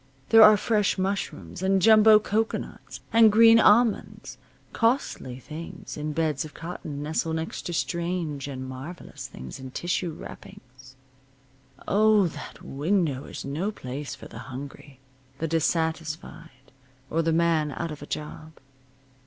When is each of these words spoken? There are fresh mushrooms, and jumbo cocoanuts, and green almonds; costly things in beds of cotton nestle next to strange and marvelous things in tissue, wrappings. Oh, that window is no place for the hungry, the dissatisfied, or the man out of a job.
There 0.29 0.41
are 0.41 0.57
fresh 0.57 0.97
mushrooms, 0.97 1.61
and 1.61 1.79
jumbo 1.79 2.17
cocoanuts, 2.17 3.01
and 3.13 3.31
green 3.31 3.59
almonds; 3.59 4.39
costly 4.73 5.37
things 5.37 5.95
in 5.95 6.11
beds 6.11 6.43
of 6.43 6.55
cotton 6.55 7.03
nestle 7.03 7.33
next 7.33 7.67
to 7.67 7.73
strange 7.73 8.47
and 8.47 8.67
marvelous 8.67 9.27
things 9.27 9.59
in 9.59 9.69
tissue, 9.69 10.11
wrappings. 10.13 10.95
Oh, 11.87 12.25
that 12.29 12.63
window 12.63 13.25
is 13.25 13.45
no 13.45 13.69
place 13.69 14.15
for 14.15 14.27
the 14.27 14.39
hungry, 14.49 14.97
the 15.37 15.47
dissatisfied, 15.47 16.71
or 17.11 17.21
the 17.21 17.31
man 17.31 17.71
out 17.71 17.91
of 17.91 18.01
a 18.01 18.07
job. 18.07 18.53